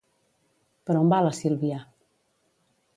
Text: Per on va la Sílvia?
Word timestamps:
Per 0.89 0.95
on 1.01 1.13
va 1.13 1.21
la 1.27 1.35
Sílvia? 1.41 1.81